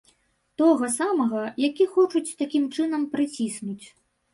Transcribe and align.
Тога 0.61 0.89
самага, 0.95 1.43
які 1.67 1.85
хочуць 1.95 2.25
такім 2.43 2.69
чынам 2.79 3.09
прыціснуць. 3.17 3.83